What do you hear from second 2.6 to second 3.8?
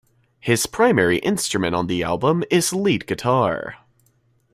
lead guitar.